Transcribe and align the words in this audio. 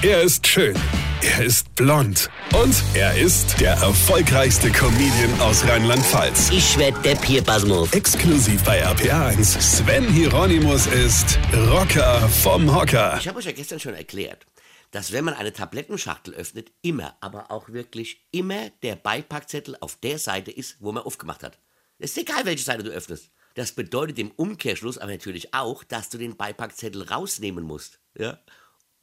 Er 0.00 0.22
ist 0.22 0.46
schön. 0.46 0.76
Er 1.22 1.44
ist 1.44 1.74
blond. 1.74 2.30
Und 2.54 2.84
er 2.94 3.18
ist 3.18 3.60
der 3.60 3.72
erfolgreichste 3.72 4.70
Comedian 4.70 5.40
aus 5.40 5.64
Rheinland-Pfalz. 5.64 6.50
Ich 6.50 6.78
werd 6.78 7.04
der 7.04 7.16
Pierpasmus. 7.16 7.92
Exklusiv 7.92 8.62
bei 8.62 8.86
RPA1. 8.86 9.60
Sven 9.60 10.08
Hieronymus 10.08 10.86
ist 10.86 11.36
Rocker 11.52 12.28
vom 12.28 12.72
Hocker. 12.72 13.18
Ich 13.18 13.26
habe 13.26 13.38
euch 13.38 13.46
ja 13.46 13.50
gestern 13.50 13.80
schon 13.80 13.94
erklärt, 13.94 14.46
dass 14.92 15.10
wenn 15.10 15.24
man 15.24 15.34
eine 15.34 15.52
Tablettenschachtel 15.52 16.32
öffnet, 16.32 16.70
immer, 16.80 17.16
aber 17.20 17.50
auch 17.50 17.68
wirklich 17.70 18.24
immer 18.30 18.70
der 18.84 18.94
Beipackzettel 18.94 19.76
auf 19.80 19.96
der 19.96 20.20
Seite 20.20 20.52
ist, 20.52 20.76
wo 20.78 20.92
man 20.92 21.02
aufgemacht 21.02 21.42
hat. 21.42 21.58
Es 21.98 22.12
ist 22.12 22.18
egal, 22.18 22.44
welche 22.44 22.62
Seite 22.62 22.84
du 22.84 22.90
öffnest. 22.90 23.32
Das 23.54 23.72
bedeutet 23.72 24.20
im 24.20 24.30
Umkehrschluss 24.30 24.96
aber 24.96 25.10
natürlich 25.10 25.52
auch, 25.54 25.82
dass 25.82 26.08
du 26.08 26.18
den 26.18 26.36
Beipackzettel 26.36 27.02
rausnehmen 27.02 27.64
musst. 27.64 27.98
Ja? 28.16 28.38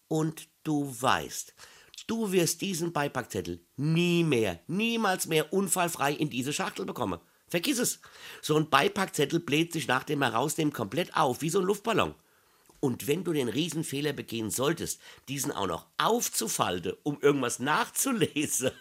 Und 0.08 0.48
du 0.64 0.96
weißt, 1.00 1.54
du 2.08 2.32
wirst 2.32 2.62
diesen 2.62 2.94
Beipackzettel 2.94 3.66
nie 3.76 4.24
mehr, 4.24 4.60
niemals 4.68 5.28
mehr 5.28 5.52
unfallfrei 5.54 6.14
in 6.14 6.30
diese 6.30 6.54
Schachtel 6.54 6.86
bekommen. 6.86 7.20
Vergiss 7.48 7.80
es. 7.80 8.00
So 8.42 8.56
ein 8.58 8.70
Beipackzettel 8.70 9.40
bläht 9.40 9.72
sich 9.74 9.88
nach 9.88 10.04
dem 10.04 10.22
Herausnehmen 10.22 10.74
komplett 10.74 11.16
auf, 11.16 11.42
wie 11.42 11.50
so 11.50 11.60
ein 11.60 11.66
Luftballon. 11.66 12.16
Und 12.80 13.08
wenn 13.08 13.24
du 13.24 13.34
den 13.34 13.50
Riesenfehler 13.50 14.14
begehen 14.14 14.50
solltest, 14.52 15.02
diesen 15.28 15.52
auch 15.52 15.68
noch 15.68 15.88
aufzufalten, 15.98 16.94
um 17.04 17.20
irgendwas 17.22 17.60
nachzulesen, 17.60 18.72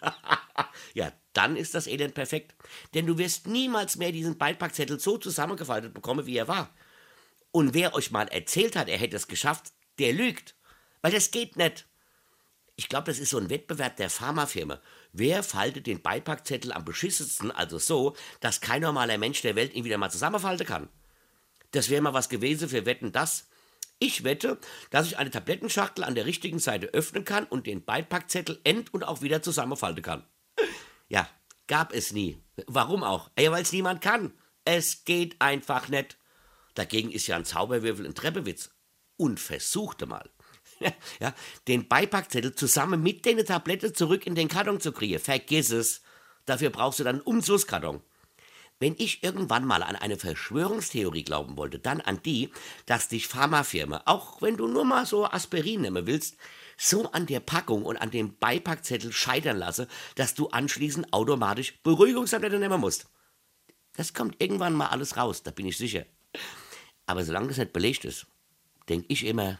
ja, 0.93 1.11
dann 1.33 1.55
ist 1.55 1.73
das 1.73 1.87
Elend 1.87 2.13
perfekt. 2.13 2.55
Denn 2.93 3.07
du 3.07 3.17
wirst 3.17 3.47
niemals 3.47 3.97
mehr 3.97 4.11
diesen 4.11 4.37
Beipackzettel 4.37 4.99
so 4.99 5.17
zusammengefaltet 5.17 5.93
bekommen, 5.93 6.25
wie 6.25 6.37
er 6.37 6.47
war. 6.47 6.69
Und 7.51 7.73
wer 7.73 7.95
euch 7.95 8.11
mal 8.11 8.27
erzählt 8.27 8.75
hat, 8.75 8.89
er 8.89 8.97
hätte 8.97 9.15
es 9.15 9.27
geschafft, 9.27 9.73
der 9.97 10.13
lügt. 10.13 10.54
Weil 11.05 11.11
das 11.11 11.29
geht 11.29 11.55
nicht. 11.55 11.85
Ich 12.75 12.89
glaube, 12.89 13.05
das 13.05 13.19
ist 13.19 13.29
so 13.29 13.37
ein 13.37 13.51
Wettbewerb 13.51 13.95
der 13.95 14.09
Pharmafirma. 14.09 14.81
Wer 15.13 15.43
faltet 15.43 15.85
den 15.85 16.01
Beipackzettel 16.01 16.71
am 16.71 16.83
beschissensten, 16.83 17.51
also 17.51 17.77
so, 17.77 18.15
dass 18.39 18.59
kein 18.59 18.81
normaler 18.81 19.19
Mensch 19.19 19.43
der 19.43 19.55
Welt 19.55 19.75
ihn 19.75 19.83
wieder 19.83 19.99
mal 19.99 20.09
zusammenfalten 20.09 20.65
kann? 20.65 20.89
Das 21.69 21.91
wäre 21.91 22.01
mal 22.01 22.15
was 22.15 22.27
gewesen 22.27 22.69
für 22.69 22.87
Wetten 22.87 23.11
das. 23.11 23.47
Ich 23.99 24.23
wette, 24.23 24.57
dass 24.89 25.05
ich 25.05 25.19
eine 25.19 25.29
Tablettenschachtel 25.29 26.03
an 26.03 26.15
der 26.15 26.25
richtigen 26.25 26.57
Seite 26.57 26.87
öffnen 26.87 27.23
kann 27.23 27.45
und 27.45 27.67
den 27.67 27.85
Beipackzettel 27.85 28.59
end- 28.63 28.91
und 28.91 29.03
auch 29.03 29.21
wieder 29.21 29.43
zusammenfalten 29.43 30.01
kann. 30.01 30.25
Ja, 31.07 31.29
gab 31.67 31.93
es 31.93 32.13
nie. 32.13 32.41
Warum 32.65 33.03
auch? 33.03 33.29
Ja, 33.37 33.51
weil 33.51 33.61
es 33.61 33.71
niemand 33.71 34.01
kann. 34.01 34.33
Es 34.63 35.05
geht 35.05 35.39
einfach 35.39 35.87
nicht. 35.87 36.17
Dagegen 36.73 37.11
ist 37.11 37.27
ja 37.27 37.35
ein 37.35 37.45
Zauberwürfel 37.45 38.07
ein 38.07 38.15
Treppewitz. 38.15 38.71
Und 39.17 39.39
versuchte 39.39 40.07
mal. 40.07 40.31
ja, 41.19 41.33
den 41.67 41.87
Beipackzettel 41.87 42.55
zusammen 42.55 43.01
mit 43.01 43.25
den 43.25 43.43
Tablette 43.45 43.93
zurück 43.93 44.25
in 44.27 44.35
den 44.35 44.47
Karton 44.47 44.79
zu 44.79 44.91
kriegen. 44.91 45.19
Vergiss 45.19 45.71
es. 45.71 46.01
Dafür 46.45 46.69
brauchst 46.69 46.99
du 46.99 47.03
dann 47.03 47.15
einen 47.15 47.25
Umzugskarton. 47.25 48.01
Wenn 48.79 48.95
ich 48.97 49.23
irgendwann 49.23 49.65
mal 49.65 49.83
an 49.83 49.95
eine 49.95 50.17
Verschwörungstheorie 50.17 51.23
glauben 51.23 51.55
wollte, 51.55 51.79
dann 51.79 52.01
an 52.01 52.21
die, 52.23 52.51
dass 52.85 53.07
dich 53.07 53.27
Pharmafirma, 53.27 54.03
auch 54.05 54.41
wenn 54.41 54.57
du 54.57 54.67
nur 54.67 54.83
mal 54.83 55.05
so 55.05 55.25
Aspirin 55.25 55.81
nehmen 55.81 56.07
willst, 56.07 56.35
so 56.77 57.09
an 57.11 57.25
der 57.25 57.39
Packung 57.39 57.85
und 57.85 57.95
an 57.95 58.11
dem 58.11 58.37
Beipackzettel 58.37 59.13
scheitern 59.13 59.57
lasse, 59.57 59.87
dass 60.15 60.35
du 60.35 60.49
anschließend 60.49 61.13
automatisch 61.13 61.79
Beruhigungstabletten 61.83 62.59
nehmen 62.59 62.81
musst. 62.81 63.07
Das 63.95 64.13
kommt 64.13 64.41
irgendwann 64.41 64.73
mal 64.73 64.87
alles 64.87 65.15
raus, 65.15 65.41
da 65.41 65.51
bin 65.51 65.67
ich 65.67 65.77
sicher. 65.77 66.05
Aber 67.05 67.23
solange 67.23 67.47
das 67.47 67.57
nicht 67.57 67.71
belegt 67.71 68.03
ist, 68.03 68.27
denke 68.89 69.05
ich 69.07 69.25
immer, 69.25 69.59